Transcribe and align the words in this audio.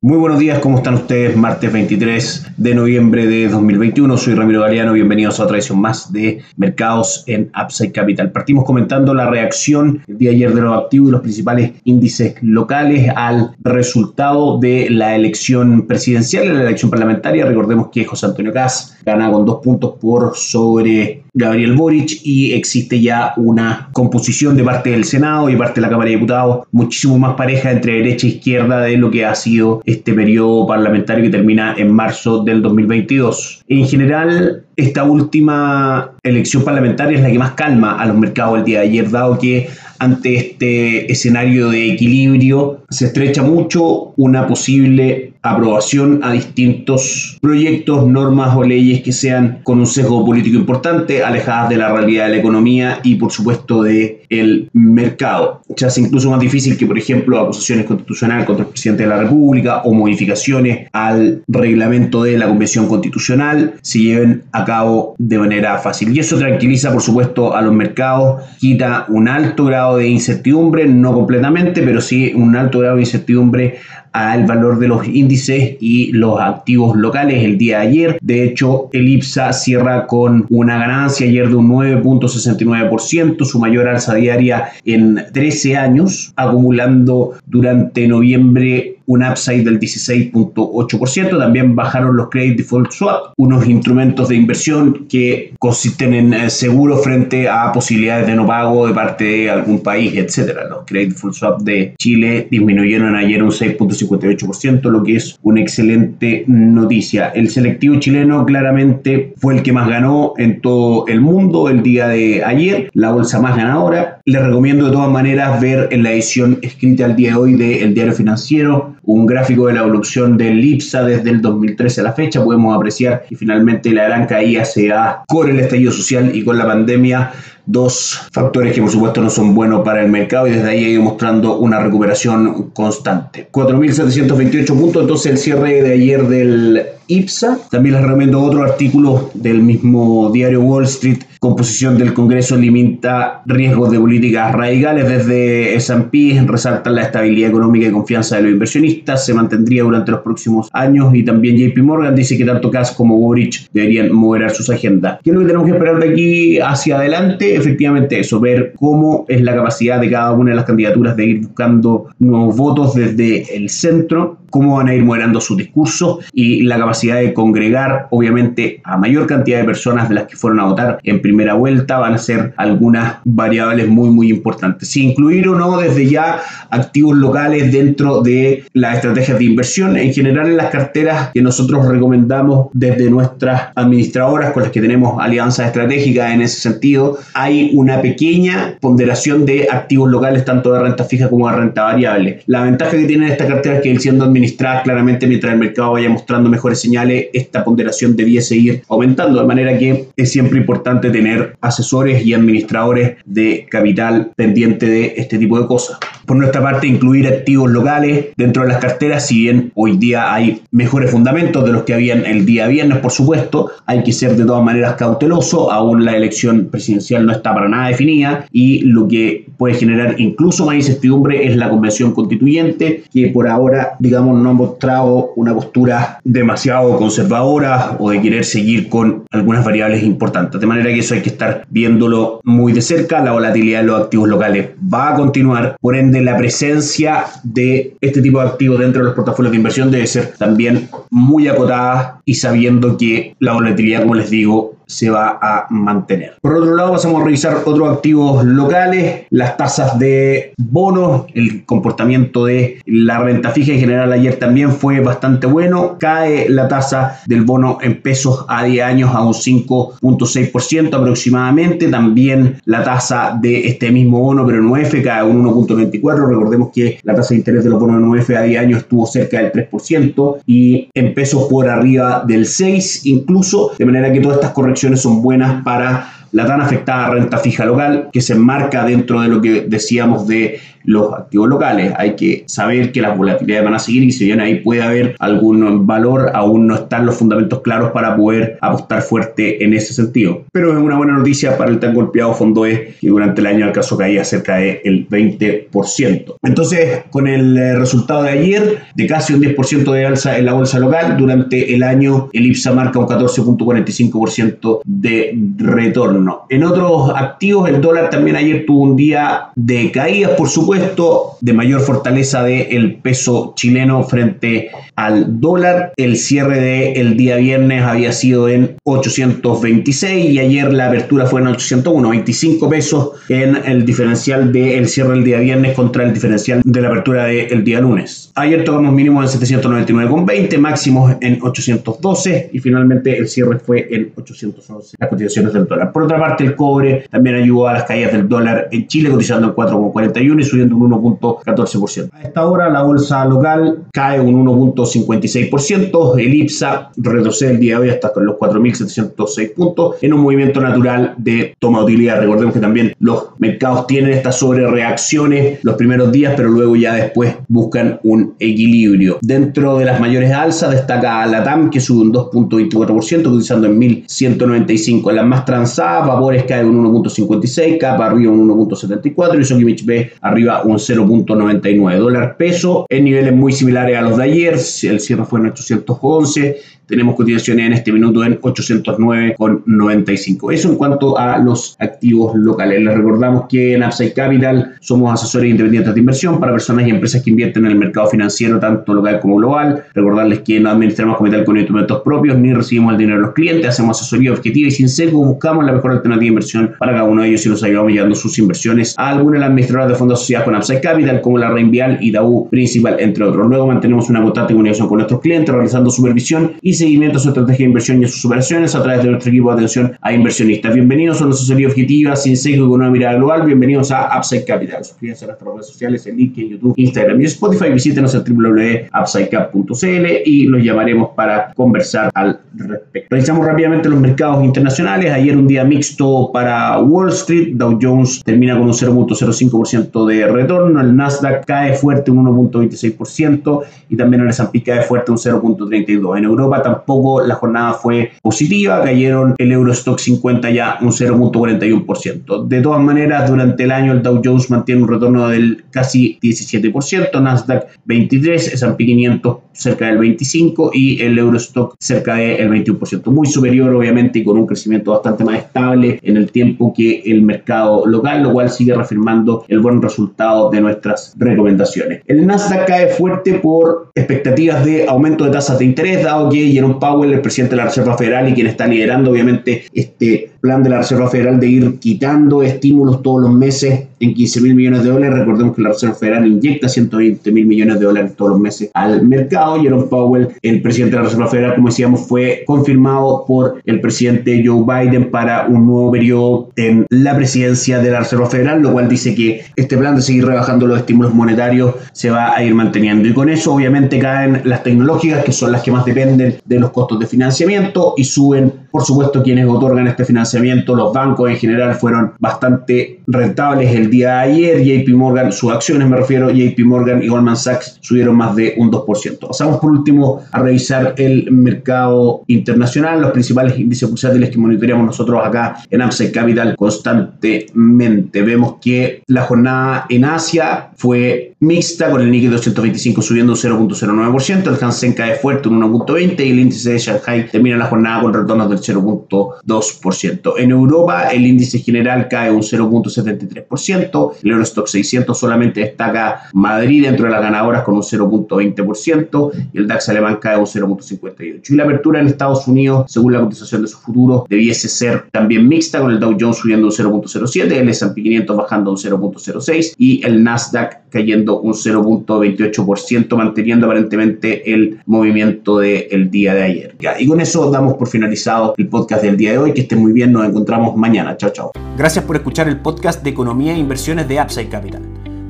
Muy 0.00 0.16
buenos 0.16 0.38
días, 0.38 0.60
¿cómo 0.60 0.76
están 0.76 0.94
ustedes? 0.94 1.36
Martes 1.36 1.72
23 1.72 2.52
de 2.56 2.72
noviembre 2.72 3.26
de 3.26 3.48
2021, 3.48 4.16
soy 4.16 4.34
Ramiro 4.34 4.60
Galeano, 4.60 4.92
bienvenidos 4.92 5.40
a 5.40 5.42
otra 5.42 5.56
edición 5.56 5.80
más 5.80 6.12
de 6.12 6.38
Mercados 6.56 7.24
en 7.26 7.50
Upside 7.60 7.90
Capital. 7.90 8.30
Partimos 8.30 8.64
comentando 8.64 9.12
la 9.12 9.28
reacción 9.28 10.04
el 10.06 10.16
día 10.16 10.30
de 10.30 10.36
ayer 10.36 10.54
de 10.54 10.60
los 10.60 10.78
activos 10.78 11.08
y 11.08 11.10
los 11.10 11.20
principales 11.20 11.72
índices 11.82 12.36
locales 12.42 13.10
al 13.16 13.56
resultado 13.58 14.60
de 14.60 14.88
la 14.88 15.16
elección 15.16 15.88
presidencial, 15.88 16.46
de 16.46 16.54
la 16.54 16.62
elección 16.62 16.92
parlamentaria. 16.92 17.44
Recordemos 17.44 17.88
que 17.88 18.04
José 18.04 18.26
Antonio 18.26 18.52
Caz 18.52 18.98
gana 19.04 19.32
con 19.32 19.44
dos 19.44 19.58
puntos 19.64 19.94
por 20.00 20.36
sobre 20.36 21.24
Gabriel 21.34 21.74
Boric 21.74 22.20
y 22.24 22.52
existe 22.52 23.00
ya 23.00 23.32
una 23.36 23.90
composición 23.92 24.56
de 24.56 24.64
parte 24.64 24.90
del 24.90 25.04
Senado 25.04 25.48
y 25.48 25.56
parte 25.56 25.80
de 25.80 25.82
la 25.82 25.90
Cámara 25.90 26.08
de 26.08 26.16
Diputados 26.16 26.66
muchísimo 26.72 27.18
más 27.18 27.34
pareja 27.34 27.70
entre 27.70 27.94
derecha 27.94 28.26
e 28.26 28.30
izquierda 28.30 28.80
de 28.80 28.96
lo 28.96 29.10
que 29.10 29.24
ha 29.24 29.34
sido 29.34 29.82
este 29.88 30.12
periodo 30.12 30.66
parlamentario 30.66 31.24
que 31.24 31.30
termina 31.30 31.74
en 31.76 31.90
marzo 31.90 32.44
del 32.44 32.60
2022. 32.60 33.64
En 33.68 33.88
general, 33.88 34.64
esta 34.76 35.04
última 35.04 36.12
elección 36.22 36.62
parlamentaria 36.62 37.16
es 37.16 37.22
la 37.22 37.30
que 37.30 37.38
más 37.38 37.52
calma 37.52 37.98
a 37.98 38.06
los 38.06 38.16
mercados 38.16 38.58
el 38.58 38.64
día 38.64 38.80
de 38.80 38.88
ayer, 38.88 39.10
dado 39.10 39.38
que 39.38 39.68
ante 39.98 40.36
este 40.36 41.10
escenario 41.10 41.70
de 41.70 41.92
equilibrio 41.92 42.82
se 42.90 43.06
estrecha 43.06 43.42
mucho 43.42 44.12
una 44.16 44.46
posible 44.46 45.32
aprobación 45.42 46.20
a 46.22 46.32
distintos 46.32 47.38
proyectos, 47.40 48.06
normas 48.06 48.56
o 48.56 48.64
leyes 48.64 49.02
que 49.02 49.12
sean 49.12 49.60
con 49.62 49.78
un 49.78 49.86
sesgo 49.86 50.24
político 50.24 50.56
importante, 50.56 51.22
alejadas 51.22 51.68
de 51.68 51.76
la 51.76 51.92
realidad 51.92 52.26
de 52.26 52.30
la 52.32 52.36
economía 52.38 53.00
y 53.02 53.16
por 53.16 53.30
supuesto 53.30 53.82
de 53.82 54.22
el 54.28 54.68
mercado. 54.72 55.62
Se 55.76 55.86
hace 55.86 56.00
incluso 56.00 56.30
más 56.30 56.40
difícil 56.40 56.76
que, 56.76 56.86
por 56.86 56.98
ejemplo, 56.98 57.40
acusaciones 57.40 57.86
constitucionales 57.86 58.46
contra 58.46 58.64
el 58.64 58.70
presidente 58.70 59.04
de 59.04 59.08
la 59.08 59.18
República 59.18 59.82
o 59.84 59.94
modificaciones 59.94 60.88
al 60.92 61.42
reglamento 61.48 62.24
de 62.24 62.36
la 62.36 62.46
Convención 62.46 62.88
Constitucional 62.88 63.74
se 63.82 64.00
lleven 64.00 64.42
a 64.52 64.64
cabo 64.64 65.14
de 65.18 65.38
manera 65.38 65.78
fácil. 65.78 66.14
Y 66.14 66.20
eso 66.20 66.38
tranquiliza, 66.38 66.92
por 66.92 67.02
supuesto, 67.02 67.56
a 67.56 67.62
los 67.62 67.72
mercados, 67.72 68.42
quita 68.58 69.06
un 69.08 69.28
alto 69.28 69.64
grado 69.64 69.96
de 69.98 70.08
incertidumbre, 70.08 70.86
no 70.86 71.14
completamente, 71.14 71.82
pero 71.82 72.00
sí 72.00 72.32
un 72.34 72.56
alto 72.56 72.80
grado 72.80 72.96
de 72.96 73.02
incertidumbre 73.02 73.78
al 74.12 74.46
valor 74.46 74.78
de 74.78 74.88
los 74.88 75.06
índices 75.06 75.76
y 75.80 76.12
los 76.12 76.40
activos 76.40 76.96
locales 76.96 77.44
el 77.44 77.58
día 77.58 77.80
de 77.80 77.86
ayer. 77.86 78.18
De 78.22 78.44
hecho, 78.44 78.88
el 78.92 79.08
IPSA 79.08 79.52
cierra 79.52 80.06
con 80.06 80.46
una 80.50 80.78
ganancia 80.78 81.26
ayer 81.26 81.48
de 81.48 81.54
un 81.54 81.68
9.69%, 81.70 83.44
su 83.44 83.58
mayor 83.58 83.88
alza 83.88 84.14
diaria 84.14 84.70
en 84.84 85.24
13 85.32 85.76
años, 85.76 86.32
acumulando 86.36 87.34
durante 87.46 88.06
noviembre 88.08 88.97
un 89.08 89.24
upside 89.24 89.64
del 89.64 89.80
16.8%. 89.80 91.38
También 91.38 91.74
bajaron 91.74 92.16
los 92.16 92.28
credit 92.28 92.58
default 92.58 92.92
swap, 92.92 93.32
unos 93.36 93.66
instrumentos 93.66 94.28
de 94.28 94.36
inversión 94.36 95.06
que 95.08 95.54
consisten 95.58 96.14
en 96.14 96.34
eh, 96.34 96.50
seguro 96.50 96.98
frente 96.98 97.48
a 97.48 97.72
posibilidades 97.72 98.26
de 98.26 98.36
no 98.36 98.46
pago 98.46 98.86
de 98.86 98.94
parte 98.94 99.24
de 99.24 99.50
algún 99.50 99.82
país, 99.82 100.14
etcétera. 100.14 100.68
Los 100.68 100.84
credit 100.86 101.10
default 101.10 101.34
swap 101.34 101.60
de 101.62 101.94
Chile 101.98 102.46
disminuyeron 102.50 103.16
ayer 103.16 103.42
un 103.42 103.50
6.58%, 103.50 104.82
lo 104.90 105.02
que 105.02 105.16
es 105.16 105.38
una 105.42 105.60
excelente 105.60 106.44
noticia. 106.46 107.28
El 107.28 107.48
selectivo 107.48 107.98
chileno 107.98 108.44
claramente 108.44 109.32
fue 109.38 109.56
el 109.56 109.62
que 109.62 109.72
más 109.72 109.88
ganó 109.88 110.34
en 110.36 110.60
todo 110.60 111.06
el 111.08 111.20
mundo 111.20 111.68
el 111.68 111.82
día 111.82 112.08
de 112.08 112.44
ayer, 112.44 112.90
la 112.92 113.10
bolsa 113.10 113.40
más 113.40 113.56
ganadora. 113.56 114.17
Les 114.28 114.44
recomiendo 114.44 114.84
de 114.84 114.92
todas 114.92 115.10
maneras 115.10 115.58
ver 115.58 115.88
en 115.90 116.02
la 116.02 116.12
edición 116.12 116.58
escrita 116.60 117.06
al 117.06 117.16
día 117.16 117.30
de 117.30 117.36
hoy 117.36 117.54
del 117.54 117.94
Diario 117.94 118.12
Financiero 118.12 118.94
un 119.04 119.24
gráfico 119.24 119.68
de 119.68 119.72
la 119.72 119.80
evolución 119.80 120.36
del 120.36 120.62
IPSA 120.62 121.02
desde 121.04 121.30
el 121.30 121.40
2013 121.40 122.02
a 122.02 122.04
la 122.04 122.12
fecha, 122.12 122.44
podemos 122.44 122.76
apreciar 122.76 123.24
que 123.26 123.36
finalmente 123.36 123.90
la 123.90 124.04
gran 124.04 124.26
caída 124.26 124.66
se 124.66 124.88
da 124.88 125.24
con 125.26 125.48
el 125.48 125.58
estallido 125.58 125.92
social 125.92 126.30
y 126.36 126.44
con 126.44 126.58
la 126.58 126.66
pandemia, 126.66 127.32
dos 127.68 128.28
factores 128.32 128.72
que 128.72 128.80
por 128.80 128.90
supuesto 128.90 129.20
no 129.20 129.28
son 129.28 129.54
buenos 129.54 129.82
para 129.84 130.02
el 130.02 130.10
mercado 130.10 130.46
y 130.48 130.52
desde 130.52 130.70
ahí 130.70 130.84
ha 130.84 130.88
ido 130.88 131.02
mostrando 131.02 131.58
una 131.58 131.78
recuperación 131.78 132.70
constante. 132.70 133.48
4.728 133.52 134.66
puntos, 134.66 135.02
entonces 135.02 135.32
el 135.32 135.38
cierre 135.38 135.82
de 135.82 135.92
ayer 135.92 136.26
del 136.26 136.86
IPSA. 137.08 137.58
También 137.70 137.96
les 137.96 138.04
recomiendo 138.04 138.40
otro 138.40 138.62
artículo 138.62 139.30
del 139.34 139.62
mismo 139.62 140.30
diario 140.30 140.60
Wall 140.60 140.84
Street. 140.84 141.18
Composición 141.40 141.96
del 141.96 142.14
Congreso 142.14 142.56
limita 142.56 143.42
riesgos 143.46 143.90
de 143.90 143.98
políticas 143.98 144.52
radicales. 144.52 145.08
Desde 145.08 145.74
S&P 145.76 146.42
resaltan 146.46 146.94
la 146.94 147.02
estabilidad 147.02 147.50
económica 147.50 147.86
y 147.86 147.92
confianza 147.92 148.36
de 148.36 148.42
los 148.42 148.52
inversionistas. 148.52 149.24
Se 149.24 149.34
mantendría 149.34 149.84
durante 149.84 150.10
los 150.10 150.20
próximos 150.20 150.68
años. 150.72 151.14
Y 151.14 151.24
también 151.24 151.56
JP 151.56 151.78
Morgan 151.78 152.14
dice 152.14 152.36
que 152.36 152.44
tanto 152.44 152.70
Cass 152.70 152.92
como 152.92 153.16
Boric 153.16 153.68
deberían 153.72 154.12
moderar 154.12 154.50
sus 154.50 154.68
agendas. 154.68 155.20
¿Qué 155.22 155.30
es 155.30 155.34
lo 155.34 155.40
que 155.40 155.46
tenemos 155.46 155.66
que 155.66 155.72
esperar 155.72 155.98
de 155.98 156.10
aquí 156.10 156.60
hacia 156.60 156.98
adelante? 156.98 157.57
Efectivamente 157.58 158.20
eso, 158.20 158.38
ver 158.40 158.72
cómo 158.78 159.24
es 159.28 159.42
la 159.42 159.54
capacidad 159.54 160.00
de 160.00 160.10
cada 160.10 160.32
una 160.32 160.50
de 160.50 160.56
las 160.56 160.64
candidaturas 160.64 161.16
de 161.16 161.26
ir 161.26 161.40
buscando 161.40 162.06
nuevos 162.18 162.56
votos 162.56 162.94
desde 162.94 163.56
el 163.56 163.68
centro 163.68 164.37
cómo 164.50 164.76
van 164.76 164.88
a 164.88 164.94
ir 164.94 165.04
moderando 165.04 165.40
su 165.40 165.56
discurso 165.56 166.20
y 166.32 166.62
la 166.62 166.78
capacidad 166.78 167.16
de 167.16 167.34
congregar, 167.34 168.06
obviamente, 168.10 168.80
a 168.84 168.96
mayor 168.96 169.26
cantidad 169.26 169.58
de 169.58 169.64
personas 169.64 170.08
de 170.08 170.14
las 170.14 170.24
que 170.24 170.36
fueron 170.36 170.60
a 170.60 170.64
votar 170.64 170.98
en 171.02 171.20
primera 171.20 171.54
vuelta, 171.54 171.98
van 171.98 172.14
a 172.14 172.18
ser 172.18 172.54
algunas 172.56 173.16
variables 173.24 173.88
muy, 173.88 174.10
muy 174.10 174.30
importantes. 174.30 174.88
Si 174.88 175.04
incluir 175.04 175.48
o 175.48 175.54
no 175.54 175.78
desde 175.78 176.08
ya 176.08 176.40
activos 176.70 177.16
locales 177.16 177.72
dentro 177.72 178.22
de 178.22 178.64
las 178.72 178.96
estrategias 178.96 179.38
de 179.38 179.44
inversión, 179.44 179.96
en 179.96 180.12
general 180.12 180.48
en 180.48 180.56
las 180.56 180.70
carteras 180.70 181.30
que 181.32 181.42
nosotros 181.42 181.86
recomendamos 181.86 182.68
desde 182.72 183.10
nuestras 183.10 183.68
administradoras 183.74 184.52
con 184.52 184.62
las 184.62 184.72
que 184.72 184.80
tenemos 184.80 185.20
alianzas 185.20 185.66
estratégicas 185.66 186.32
en 186.32 186.42
ese 186.42 186.60
sentido, 186.60 187.18
hay 187.34 187.70
una 187.74 188.00
pequeña 188.00 188.76
ponderación 188.80 189.46
de 189.46 189.68
activos 189.70 190.10
locales, 190.10 190.44
tanto 190.44 190.72
de 190.72 190.80
renta 190.80 191.04
fija 191.04 191.28
como 191.28 191.48
de 191.48 191.56
renta 191.56 191.84
variable. 191.84 192.40
La 192.46 192.62
ventaja 192.62 192.92
que 192.92 193.04
tiene 193.04 193.28
esta 193.28 193.46
cartera 193.46 193.76
es 193.76 193.82
que 193.82 193.90
el 193.90 194.00
siendo 194.00 194.24
administrar 194.38 194.84
claramente 194.84 195.26
mientras 195.26 195.52
el 195.52 195.58
mercado 195.58 195.92
vaya 195.92 196.08
mostrando 196.08 196.48
mejores 196.48 196.80
señales, 196.80 197.26
esta 197.32 197.64
ponderación 197.64 198.16
debiese 198.16 198.56
ir 198.56 198.82
aumentando, 198.88 199.40
de 199.40 199.46
manera 199.46 199.76
que 199.76 200.08
es 200.16 200.30
siempre 200.30 200.58
importante 200.58 201.10
tener 201.10 201.56
asesores 201.60 202.24
y 202.24 202.34
administradores 202.34 203.16
de 203.24 203.66
capital 203.68 204.30
pendiente 204.36 204.86
de 204.86 205.14
este 205.16 205.38
tipo 205.38 205.60
de 205.60 205.66
cosas. 205.66 205.98
Por 206.28 206.36
nuestra 206.36 206.60
parte, 206.60 206.86
incluir 206.86 207.26
activos 207.26 207.70
locales 207.70 208.26
dentro 208.36 208.62
de 208.62 208.68
las 208.68 208.82
carteras, 208.82 209.26
si 209.26 209.38
bien 209.38 209.72
hoy 209.74 209.96
día 209.96 210.34
hay 210.34 210.60
mejores 210.70 211.10
fundamentos 211.10 211.64
de 211.64 211.72
los 211.72 211.84
que 211.84 211.94
habían 211.94 212.26
el 212.26 212.44
día 212.44 212.66
viernes, 212.66 212.98
por 212.98 213.12
supuesto, 213.12 213.70
hay 213.86 214.02
que 214.02 214.12
ser 214.12 214.36
de 214.36 214.44
todas 214.44 214.62
maneras 214.62 214.96
cauteloso, 214.96 215.72
aún 215.72 216.04
la 216.04 216.14
elección 216.14 216.68
presidencial 216.70 217.24
no 217.24 217.32
está 217.32 217.54
para 217.54 217.66
nada 217.66 217.88
definida 217.88 218.44
y 218.52 218.80
lo 218.80 219.08
que 219.08 219.46
puede 219.56 219.74
generar 219.74 220.16
incluso 220.18 220.66
más 220.66 220.76
incertidumbre 220.76 221.46
es 221.46 221.56
la 221.56 221.70
convención 221.70 222.12
constituyente, 222.12 223.04
que 223.10 223.28
por 223.28 223.48
ahora, 223.48 223.96
digamos, 223.98 224.38
no 224.38 224.50
ha 224.50 224.52
mostrado 224.52 225.32
una 225.34 225.54
postura 225.54 226.20
demasiado 226.24 226.98
conservadora 226.98 227.96
o 227.98 228.10
de 228.10 228.20
querer 228.20 228.44
seguir 228.44 228.90
con 228.90 229.24
algunas 229.30 229.64
variables 229.64 230.02
importantes. 230.02 230.60
De 230.60 230.66
manera 230.66 230.90
que 230.90 230.98
eso 230.98 231.14
hay 231.14 231.22
que 231.22 231.30
estar 231.30 231.64
viéndolo 231.70 232.42
muy 232.44 232.74
de 232.74 232.82
cerca. 232.82 233.24
La 233.24 233.32
volatilidad 233.32 233.80
de 233.80 233.86
los 233.86 234.02
activos 234.02 234.28
locales 234.28 234.68
va 234.92 235.14
a 235.14 235.14
continuar. 235.14 235.76
Por 235.80 235.96
ende, 235.96 236.17
la 236.24 236.36
presencia 236.36 237.26
de 237.42 237.96
este 238.00 238.22
tipo 238.22 238.40
de 238.40 238.48
activos 238.48 238.78
dentro 238.78 239.00
de 239.00 239.06
los 239.06 239.14
portafolios 239.14 239.52
de 239.52 239.58
inversión 239.58 239.90
debe 239.90 240.06
ser 240.06 240.34
también 240.36 240.88
muy 241.10 241.48
acotada 241.48 242.20
y 242.24 242.34
sabiendo 242.34 242.96
que 242.96 243.34
la 243.38 243.52
volatilidad, 243.52 244.02
como 244.02 244.14
les 244.14 244.30
digo, 244.30 244.77
se 244.88 245.10
va 245.10 245.38
a 245.40 245.66
mantener. 245.70 246.34
Por 246.40 246.56
otro 246.56 246.74
lado, 246.74 246.92
pasamos 246.92 247.20
a 247.20 247.24
revisar 247.24 247.58
otros 247.64 247.88
activos 247.88 248.44
locales, 248.44 249.26
las 249.30 249.56
tasas 249.56 249.98
de 249.98 250.54
bonos, 250.56 251.26
el 251.34 251.64
comportamiento 251.66 252.46
de 252.46 252.80
la 252.86 253.18
renta 253.18 253.50
fija 253.50 253.72
en 253.72 253.80
general 253.80 254.12
ayer 254.12 254.36
también 254.36 254.72
fue 254.72 255.00
bastante 255.00 255.46
bueno. 255.46 255.96
Cae 255.98 256.48
la 256.48 256.68
tasa 256.68 257.20
del 257.26 257.42
bono 257.42 257.78
en 257.82 258.00
pesos 258.00 258.46
a 258.48 258.64
10 258.64 258.84
años 258.84 259.14
a 259.14 259.22
un 259.22 259.34
5.6% 259.34 260.94
aproximadamente. 260.94 261.88
También 261.88 262.60
la 262.64 262.82
tasa 262.82 263.38
de 263.40 263.66
este 263.68 263.90
mismo 263.90 264.20
bono, 264.20 264.46
pero 264.46 264.58
en 264.58 264.66
UF, 264.66 265.02
cae 265.04 265.20
a 265.20 265.24
un 265.24 265.44
1.24. 265.44 266.28
Recordemos 266.28 266.70
que 266.74 266.98
la 267.02 267.14
tasa 267.14 267.30
de 267.30 267.36
interés 267.36 267.64
de 267.64 267.70
los 267.70 267.78
bonos 267.78 267.98
en 267.98 268.20
UF 268.20 268.30
a 268.30 268.42
10 268.42 268.60
años 268.60 268.80
estuvo 268.80 269.06
cerca 269.06 269.38
del 269.38 269.52
3% 269.52 270.36
y 270.46 270.88
en 270.94 271.14
pesos 271.14 271.46
por 271.48 271.68
arriba 271.68 272.24
del 272.26 272.46
6 272.46 273.06
incluso, 273.06 273.72
de 273.78 273.84
manera 273.84 274.12
que 274.12 274.20
todas 274.20 274.36
estas 274.36 274.52
correcciones 274.52 274.77
son 274.96 275.22
buenas 275.22 275.62
para 275.62 276.12
la 276.32 276.46
tan 276.46 276.60
afectada 276.60 277.10
renta 277.10 277.38
fija 277.38 277.64
local, 277.64 278.08
que 278.12 278.20
se 278.20 278.34
enmarca 278.34 278.84
dentro 278.84 279.20
de 279.20 279.28
lo 279.28 279.40
que 279.40 279.62
decíamos 279.62 280.26
de 280.26 280.60
los 280.84 281.12
activos 281.12 281.48
locales. 281.48 281.92
Hay 281.96 282.16
que 282.16 282.44
saber 282.46 282.92
que 282.92 283.02
las 283.02 283.16
volatilidades 283.16 283.64
van 283.64 283.74
a 283.74 283.78
seguir 283.78 284.04
y 284.04 284.12
si 284.12 284.24
bien 284.24 284.40
ahí 284.40 284.56
puede 284.56 284.82
haber 284.82 285.16
algún 285.18 285.86
valor, 285.86 286.30
aún 286.34 286.66
no 286.66 286.74
están 286.74 287.04
los 287.04 287.16
fundamentos 287.16 287.60
claros 287.60 287.90
para 287.92 288.16
poder 288.16 288.56
apostar 288.60 289.02
fuerte 289.02 289.62
en 289.62 289.74
ese 289.74 289.92
sentido. 289.92 290.44
Pero 290.52 290.72
es 290.72 290.78
una 290.78 290.96
buena 290.96 291.12
noticia 291.12 291.58
para 291.58 291.70
el 291.70 291.78
tan 291.78 291.94
golpeado 291.94 292.32
fondo 292.32 292.66
E, 292.66 292.94
que 293.00 293.08
durante 293.08 293.40
el 293.42 293.46
año 293.46 293.66
alcanzó 293.66 293.98
caía 293.98 294.24
cerca 294.24 294.56
del 294.56 295.06
20%. 295.08 296.34
Entonces, 296.42 297.04
con 297.10 297.26
el 297.26 297.56
eh, 297.56 297.74
resultado 297.74 298.22
de 298.22 298.30
ayer, 298.30 298.78
de 298.94 299.06
casi 299.06 299.34
un 299.34 299.42
10% 299.42 299.92
de 299.92 300.06
alza 300.06 300.38
en 300.38 300.46
la 300.46 300.54
bolsa 300.54 300.78
local, 300.78 301.16
durante 301.18 301.74
el 301.74 301.82
año 301.82 302.30
el 302.32 302.46
IPSA 302.46 302.72
marca 302.72 302.98
un 302.98 303.06
14.45% 303.06 304.80
de 304.84 305.38
retorno. 305.58 306.17
En 306.48 306.64
otros 306.64 307.12
activos, 307.14 307.68
el 307.68 307.80
dólar 307.80 308.10
también 308.10 308.36
ayer 308.36 308.64
tuvo 308.66 308.82
un 308.82 308.96
día 308.96 309.48
de 309.54 309.90
caídas, 309.90 310.32
por 310.32 310.48
supuesto, 310.48 311.36
de 311.40 311.52
mayor 311.52 311.80
fortaleza 311.80 312.42
del 312.42 312.96
peso 312.96 313.52
chileno 313.56 314.02
frente 314.04 314.70
al 314.96 315.40
dólar. 315.40 315.92
El 315.96 316.16
cierre 316.16 316.60
del 316.60 317.16
día 317.16 317.36
viernes 317.36 317.82
había 317.82 318.12
sido 318.12 318.48
en 318.48 318.76
826 318.84 320.30
y 320.30 320.38
ayer 320.38 320.72
la 320.72 320.88
apertura 320.88 321.26
fue 321.26 321.40
en 321.40 321.48
801, 321.48 322.08
25 322.08 322.68
pesos 322.68 323.10
en 323.28 323.56
el 323.56 323.84
diferencial 323.84 324.52
del 324.52 324.88
cierre 324.88 325.10
del 325.10 325.24
día 325.24 325.38
viernes 325.38 325.74
contra 325.74 326.04
el 326.04 326.12
diferencial 326.12 326.62
de 326.64 326.80
la 326.80 326.88
apertura 326.88 327.24
del 327.26 327.64
día 327.64 327.80
lunes. 327.80 328.32
Ayer 328.34 328.64
tocamos 328.64 328.92
mínimos 328.92 329.34
en 329.34 329.40
799,20, 329.40 330.58
máximos 330.58 331.16
en 331.20 331.38
812 331.42 332.50
y 332.52 332.58
finalmente 332.58 333.16
el 333.16 333.28
cierre 333.28 333.58
fue 333.58 333.86
en 333.90 334.12
811 334.16 334.96
las 334.98 335.08
cotizaciones 335.08 335.52
del 335.52 335.66
dólar. 335.66 335.92
Otra 336.08 336.18
parte, 336.18 336.44
el 336.44 336.56
cobre 336.56 337.06
también 337.10 337.36
ayudó 337.36 337.68
a 337.68 337.74
las 337.74 337.84
caídas 337.84 338.12
del 338.12 338.28
dólar 338.28 338.68
en 338.72 338.86
Chile, 338.86 339.10
cotizando 339.10 339.48
en 339.48 339.54
4,41 339.54 340.40
y 340.40 340.44
subiendo 340.44 340.76
un 340.76 340.90
1.14%. 340.90 342.10
A 342.12 342.22
esta 342.22 342.46
hora 342.46 342.68
la 342.68 342.82
bolsa 342.82 343.24
local 343.24 343.84
cae 343.92 344.20
un 344.20 344.46
1.56%, 344.46 346.18
el 346.18 346.34
IPSA 346.34 346.90
retrocede 346.96 347.52
el 347.52 347.60
día 347.60 347.76
de 347.76 347.82
hoy 347.82 347.90
hasta 347.90 348.10
los 348.16 348.36
4.706 348.36 349.54
puntos 349.54 349.96
en 350.02 350.12
un 350.12 350.20
movimiento 350.20 350.60
natural 350.60 351.14
de 351.18 351.54
toma 351.58 351.78
de 351.80 351.84
utilidad. 351.84 352.20
Recordemos 352.20 352.54
que 352.54 352.60
también 352.60 352.94
los 352.98 353.28
mercados 353.38 353.86
tienen 353.86 354.12
estas 354.12 354.38
sobrereacciones 354.38 355.60
los 355.62 355.76
primeros 355.76 356.10
días, 356.12 356.34
pero 356.36 356.48
luego 356.48 356.76
ya 356.76 356.94
después 356.94 357.36
buscan 357.48 358.00
un 358.02 358.34
equilibrio. 358.38 359.18
Dentro 359.22 359.78
de 359.78 359.84
las 359.84 360.00
mayores 360.00 360.32
alzas 360.32 360.70
destaca 360.70 361.26
la 361.26 361.44
TAM 361.44 361.70
que 361.70 361.80
sube 361.80 362.02
un 362.02 362.12
2.24%, 362.12 363.26
utilizando 363.26 363.66
en 363.66 363.80
1.195. 363.80 365.10
En 365.10 365.16
las 365.16 365.26
más 365.26 365.44
transadas, 365.44 365.97
Vapores 366.06 366.44
cae 366.44 366.64
un 366.64 366.84
1.56, 366.84 367.78
Capa 367.78 368.06
arriba 368.06 368.32
un 368.32 368.48
1.74 368.48 369.40
y 369.40 369.44
Sokimich 369.44 369.84
B 369.84 370.12
arriba 370.20 370.62
un 370.64 370.76
0.99 370.76 371.96
dólar 371.98 372.36
peso 372.36 372.86
en 372.88 373.04
niveles 373.04 373.34
muy 373.34 373.52
similares 373.52 373.96
a 373.96 374.02
los 374.02 374.16
de 374.16 374.24
ayer. 374.24 374.54
El 374.54 375.00
cierre 375.00 375.24
fue 375.24 375.40
en 375.40 375.46
811 375.46 376.77
tenemos 376.88 377.14
cotizaciones 377.14 377.66
en 377.66 377.74
este 377.74 377.92
minuto 377.92 378.24
en 378.24 378.40
809,95. 378.40 380.52
Eso 380.52 380.70
en 380.70 380.76
cuanto 380.76 381.18
a 381.18 381.38
los 381.38 381.76
activos 381.78 382.34
locales. 382.34 382.82
Les 382.82 382.96
recordamos 382.96 383.44
que 383.48 383.74
en 383.74 383.84
Upside 383.84 384.14
Capital 384.14 384.74
somos 384.80 385.12
asesores 385.12 385.50
independientes 385.50 385.94
de 385.94 386.00
inversión 386.00 386.40
para 386.40 386.52
personas 386.52 386.86
y 386.86 386.90
empresas 386.90 387.22
que 387.22 387.30
invierten 387.30 387.66
en 387.66 387.72
el 387.72 387.78
mercado 387.78 388.08
financiero, 388.08 388.58
tanto 388.58 388.94
local 388.94 389.20
como 389.20 389.36
global. 389.36 389.84
Recordarles 389.94 390.38
que 390.40 390.58
no 390.58 390.70
administramos 390.70 391.18
capital 391.18 391.44
con 391.44 391.58
instrumentos 391.58 392.00
propios 392.02 392.38
ni 392.38 392.54
recibimos 392.54 392.92
el 392.92 392.98
dinero 392.98 393.18
de 393.18 393.26
los 393.26 393.34
clientes, 393.34 393.68
hacemos 393.68 394.00
asesoría 394.00 394.32
objetiva 394.32 394.68
y 394.68 394.70
sin 394.70 394.88
sesgo, 394.88 395.24
buscamos 395.24 395.64
la 395.64 395.72
mejor 395.72 395.92
alternativa 395.92 396.22
de 396.22 396.28
inversión 396.28 396.72
para 396.78 396.92
cada 396.92 397.04
uno 397.04 397.22
de 397.22 397.28
ellos 397.28 397.44
y 397.44 397.50
los 397.50 397.62
ayudamos 397.62 397.92
llevando 397.92 398.14
sus 398.14 398.38
inversiones 398.38 398.94
a 398.96 399.10
alguna 399.10 399.34
de 399.34 399.40
las 399.40 399.50
administradoras 399.50 399.90
de 399.90 399.94
fondos 399.94 400.20
asociadas 400.20 400.46
con 400.46 400.56
Upside 400.56 400.80
Capital, 400.80 401.20
como 401.20 401.36
la 401.38 401.50
Reinvial 401.50 401.98
y 402.00 402.12
Principal, 402.50 402.96
entre 402.98 403.24
otros. 403.24 403.46
Luego 403.46 403.66
mantenemos 403.66 404.08
una 404.08 404.22
constante 404.22 404.54
comunicación 404.54 404.88
con 404.88 404.98
nuestros 404.98 405.20
clientes, 405.20 405.54
realizando 405.54 405.90
supervisión 405.90 406.52
y 406.62 406.77
seguimiento 406.78 407.18
a 407.18 407.20
su 407.20 407.28
estrategia 407.28 407.58
de 407.58 407.64
inversión 407.64 408.00
y 408.00 408.04
a 408.04 408.08
sus 408.08 408.24
operaciones 408.24 408.74
a 408.74 408.82
través 408.82 409.02
de 409.02 409.10
nuestro 409.10 409.30
equipo 409.30 409.48
de 409.50 409.54
atención 409.54 409.92
a 410.00 410.12
inversionistas. 410.12 410.72
Bienvenidos 410.74 411.20
a 411.20 411.24
una 411.24 411.34
asesoría 411.34 411.68
objetiva, 411.68 412.14
sin 412.16 412.36
sesgo 412.36 412.66
y 412.66 412.68
con 412.68 412.80
una 412.80 412.90
mirada 412.90 413.16
global. 413.16 413.44
Bienvenidos 413.44 413.90
a 413.90 414.16
Upside 414.16 414.44
Capital. 414.44 414.84
Suscríbanse 414.84 415.24
a 415.24 415.28
nuestras 415.28 415.52
redes 415.52 415.66
sociales 415.66 416.06
en 416.06 416.16
LinkedIn, 416.16 416.50
YouTube, 416.50 416.74
Instagram 416.76 417.20
y 417.20 417.24
Spotify. 417.24 417.70
Visítenos 417.70 418.14
en 418.14 418.22
www.upsidecap.cl 418.24 420.06
y 420.24 420.46
los 420.46 420.62
llamaremos 420.62 421.10
para 421.16 421.52
conversar 421.54 422.10
al 422.14 422.40
respecto. 422.54 423.08
Revisamos 423.10 423.44
rápidamente 423.44 423.88
los 423.88 424.00
mercados 424.00 424.44
internacionales. 424.44 425.12
Ayer 425.12 425.36
un 425.36 425.48
día 425.48 425.64
mixto 425.64 426.30
para 426.32 426.80
Wall 426.80 427.08
Street. 427.08 427.54
Dow 427.54 427.78
Jones 427.80 428.22
termina 428.24 428.56
con 428.56 428.68
un 428.68 428.72
0.05% 428.72 430.06
de 430.06 430.26
retorno. 430.28 430.80
El 430.80 430.94
Nasdaq 430.96 431.44
cae 431.44 431.74
fuerte 431.74 432.10
un 432.10 432.24
1.26% 432.26 433.62
y 433.88 433.96
también 433.96 434.22
el 434.22 434.28
S&P 434.28 434.62
cae 434.62 434.82
fuerte 434.82 435.10
un 435.10 435.18
0.32%. 435.18 436.18
En 436.18 436.24
Europa 436.24 436.62
tampoco 436.68 437.24
la 437.24 437.34
jornada 437.34 437.74
fue 437.74 438.12
positiva, 438.22 438.82
cayeron 438.82 439.34
el 439.38 439.52
Eurostock 439.52 439.98
50 439.98 440.50
ya 440.50 440.78
un 440.80 440.90
0.41%. 440.90 442.46
De 442.46 442.60
todas 442.60 442.80
maneras, 442.80 443.30
durante 443.30 443.64
el 443.64 443.72
año 443.72 443.92
el 443.92 444.02
Dow 444.02 444.20
Jones 444.24 444.50
mantiene 444.50 444.82
un 444.82 444.88
retorno 444.88 445.28
del 445.28 445.64
casi 445.70 446.18
17%, 446.22 447.20
Nasdaq 447.20 447.66
23, 447.84 448.54
S&P 448.54 448.86
500 448.86 449.36
cerca 449.52 449.86
del 449.86 449.98
25 449.98 450.70
y 450.72 451.02
el 451.02 451.18
Eurostock 451.18 451.74
cerca 451.80 452.14
del 452.14 452.48
21%, 452.48 453.06
muy 453.06 453.26
superior 453.26 453.74
obviamente 453.74 454.20
y 454.20 454.24
con 454.24 454.38
un 454.38 454.46
crecimiento 454.46 454.92
bastante 454.92 455.24
más 455.24 455.38
estable 455.38 455.98
en 456.02 456.16
el 456.16 456.30
tiempo 456.30 456.72
que 456.72 457.02
el 457.04 457.22
mercado 457.22 457.84
local, 457.84 458.22
lo 458.22 458.32
cual 458.32 458.50
sigue 458.50 458.74
reafirmando 458.74 459.44
el 459.48 459.58
buen 459.58 459.82
resultado 459.82 460.50
de 460.50 460.60
nuestras 460.60 461.14
recomendaciones. 461.18 462.02
El 462.06 462.26
Nasdaq 462.26 462.66
cae 462.66 462.88
fuerte 462.88 463.34
por 463.34 463.90
expectativas 463.94 464.64
de 464.64 464.86
aumento 464.86 465.24
de 465.24 465.30
tasas 465.30 465.58
de 465.58 465.64
interés, 465.64 466.04
dado 466.04 466.28
que 466.30 466.52
Powell 466.78 467.12
el 467.12 467.20
presidente 467.20 467.54
de 467.54 467.62
la 467.62 467.68
Reserva 467.68 467.96
Federal 467.96 468.28
y 468.28 468.34
quien 468.34 468.46
está 468.46 468.66
liderando 468.66 469.10
obviamente 469.10 469.64
este 469.72 470.30
plan 470.40 470.62
de 470.62 470.70
la 470.70 470.78
Reserva 470.78 471.08
Federal 471.08 471.40
de 471.40 471.48
ir 471.48 471.78
quitando 471.78 472.42
estímulos 472.42 473.02
todos 473.02 473.22
los 473.22 473.32
meses 473.32 473.87
en 474.00 474.14
15 474.14 474.40
mil 474.40 474.54
millones 474.54 474.82
de 474.82 474.90
dólares. 474.90 475.18
Recordemos 475.18 475.56
que 475.56 475.62
la 475.62 475.68
Reserva 475.70 475.94
Federal 475.94 476.26
inyecta 476.26 476.68
120 476.68 477.32
mil 477.32 477.46
millones 477.46 477.78
de 477.78 477.86
dólares 477.86 478.14
todos 478.16 478.32
los 478.32 478.40
meses 478.40 478.70
al 478.74 479.06
mercado. 479.06 479.60
Jerome 479.60 479.84
Powell, 479.84 480.28
el 480.42 480.62
presidente 480.62 480.96
de 480.96 481.02
la 481.02 481.04
Reserva 481.04 481.28
Federal, 481.28 481.54
como 481.54 481.68
decíamos, 481.68 482.06
fue 482.06 482.42
confirmado 482.46 483.24
por 483.26 483.60
el 483.64 483.80
presidente 483.80 484.42
Joe 484.44 484.64
Biden 484.64 485.10
para 485.10 485.46
un 485.46 485.66
nuevo 485.66 485.92
periodo 485.92 486.50
en 486.56 486.86
la 486.90 487.16
presidencia 487.16 487.78
de 487.78 487.90
la 487.90 488.00
Reserva 488.00 488.28
Federal, 488.28 488.62
lo 488.62 488.72
cual 488.72 488.88
dice 488.88 489.14
que 489.14 489.42
este 489.56 489.76
plan 489.76 489.96
de 489.96 490.02
seguir 490.02 490.26
rebajando 490.26 490.66
los 490.66 490.78
estímulos 490.78 491.14
monetarios 491.14 491.74
se 491.92 492.10
va 492.10 492.34
a 492.34 492.42
ir 492.42 492.54
manteniendo. 492.54 493.08
Y 493.08 493.12
con 493.12 493.28
eso 493.28 493.54
obviamente 493.54 493.98
caen 493.98 494.42
las 494.44 494.62
tecnológicas, 494.62 495.24
que 495.24 495.32
son 495.32 495.52
las 495.52 495.62
que 495.62 495.70
más 495.70 495.84
dependen 495.84 496.36
de 496.44 496.60
los 496.60 496.70
costos 496.70 496.98
de 496.98 497.06
financiamiento, 497.06 497.94
y 497.96 498.04
suben, 498.04 498.52
por 498.70 498.84
supuesto, 498.84 499.22
quienes 499.22 499.46
otorgan 499.48 499.86
este 499.86 500.04
financiamiento. 500.04 500.74
Los 500.74 500.92
bancos 500.92 501.30
en 501.30 501.36
general 501.36 501.74
fueron 501.74 502.12
bastante 502.18 503.00
rentables 503.06 503.74
el 503.74 503.90
día 503.90 504.08
de 504.08 504.20
ayer. 504.20 504.64
JP 504.64 504.94
Morgan, 504.94 505.32
sus 505.32 505.52
acciones 505.52 505.88
me 505.88 505.96
refiero, 505.96 506.30
JP 506.30 506.58
Morgan 506.64 507.02
y 507.02 507.08
Goldman 507.08 507.36
Sachs 507.36 507.78
subieron 507.80 508.16
más 508.16 508.36
de 508.36 508.54
un 508.56 508.70
2%. 508.70 509.26
Pasamos 509.26 509.58
por 509.58 509.70
último 509.70 510.22
a 510.30 510.40
revisar 510.40 510.94
el 510.96 511.30
mercado 511.30 512.22
internacional, 512.26 513.00
los 513.00 513.12
principales 513.12 513.58
índices 513.58 513.88
bursátiles 513.88 514.30
que 514.30 514.38
monitoreamos 514.38 514.86
nosotros 514.86 515.20
acá 515.24 515.56
en 515.70 515.82
Upside 515.82 516.12
Capital 516.12 516.56
constantemente. 516.56 518.22
Vemos 518.22 518.56
que 518.60 519.02
la 519.06 519.22
jornada 519.22 519.86
en 519.88 520.04
Asia 520.04 520.70
fue 520.76 521.27
mixta, 521.40 521.90
con 521.90 522.00
el 522.00 522.10
Nikkei 522.10 522.28
225 522.30 523.00
subiendo 523.00 523.32
un 523.32 523.38
0.09%, 523.38 524.48
el 524.48 524.64
Hansen 524.64 524.92
cae 524.92 525.14
fuerte 525.16 525.48
un 525.48 525.60
1.20% 525.60 526.24
y 526.24 526.30
el 526.30 526.38
índice 526.40 526.72
de 526.72 526.78
Shanghai 526.78 527.30
termina 527.30 527.56
la 527.56 527.66
jornada 527.66 528.02
con 528.02 528.12
retornos 528.12 528.50
del 528.50 528.58
0.2%. 528.58 530.32
En 530.38 530.50
Europa 530.50 531.08
el 531.08 531.26
índice 531.26 531.60
general 531.60 532.08
cae 532.08 532.30
un 532.32 532.42
0.73%, 532.42 534.12
el 534.22 534.30
Eurostock 534.30 534.66
600 534.66 535.16
solamente 535.16 535.60
destaca 535.60 536.28
Madrid 536.32 536.84
dentro 536.84 537.06
de 537.06 537.12
las 537.12 537.22
ganadoras 537.22 537.62
con 537.62 537.74
un 537.74 537.82
0.20% 537.82 539.48
y 539.52 539.58
el 539.58 539.68
DAX 539.68 539.88
alemán 539.90 540.18
cae 540.20 540.38
un 540.38 540.46
0.58%. 540.46 541.42
Y 541.48 541.54
la 541.54 541.64
apertura 541.64 542.00
en 542.00 542.08
Estados 542.08 542.48
Unidos, 542.48 542.90
según 542.90 543.12
la 543.12 543.20
cotización 543.20 543.62
de 543.62 543.68
su 543.68 543.78
futuro, 543.78 544.26
debiese 544.28 544.68
ser 544.68 545.04
también 545.12 545.46
mixta, 545.48 545.80
con 545.80 545.92
el 545.92 546.00
Dow 546.00 546.16
Jones 546.18 546.38
subiendo 546.38 546.66
un 546.66 546.72
0.07%, 546.72 547.52
el 547.52 547.68
S&P 547.68 548.02
500 548.02 548.36
bajando 548.36 548.70
un 548.72 548.76
0.06% 548.76 549.74
y 549.78 550.04
el 550.04 550.24
Nasdaq 550.24 550.88
cayendo 550.90 551.27
un 551.36 551.52
0.28%, 551.52 553.16
manteniendo 553.16 553.66
aparentemente 553.66 554.52
el 554.52 554.80
movimiento 554.86 555.58
del 555.58 556.10
día 556.10 556.34
de 556.34 556.42
ayer. 556.42 556.74
y 556.98 557.06
con 557.06 557.20
eso 557.20 557.50
damos 557.50 557.74
por 557.74 557.88
finalizado 557.88 558.54
el 558.56 558.68
podcast 558.68 559.02
del 559.02 559.16
día 559.16 559.32
de 559.32 559.38
hoy. 559.38 559.52
Que 559.52 559.62
estén 559.62 559.80
muy 559.80 559.92
bien, 559.92 560.12
nos 560.12 560.26
encontramos 560.26 560.76
mañana. 560.76 561.16
Chao, 561.16 561.30
chao. 561.30 561.52
Gracias 561.76 562.04
por 562.04 562.16
escuchar 562.16 562.48
el 562.48 562.58
podcast 562.58 563.02
de 563.02 563.10
Economía 563.10 563.54
e 563.54 563.58
Inversiones 563.58 564.08
de 564.08 564.20
Upside 564.20 564.48
Capital. 564.48 564.82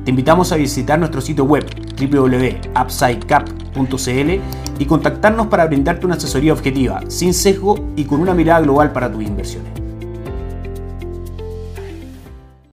Te 0.03 0.11
invitamos 0.11 0.51
a 0.51 0.55
visitar 0.55 0.97
nuestro 0.97 1.21
sitio 1.21 1.43
web 1.43 1.65
www.upsidecap.cl 1.99 4.39
y 4.79 4.85
contactarnos 4.85 5.47
para 5.47 5.67
brindarte 5.67 6.05
una 6.05 6.15
asesoría 6.15 6.53
objetiva, 6.53 7.01
sin 7.09 7.33
sesgo 7.33 7.91
y 7.95 8.05
con 8.05 8.21
una 8.21 8.33
mirada 8.33 8.61
global 8.61 8.91
para 8.91 9.11
tus 9.11 9.23
inversiones. 9.23 9.71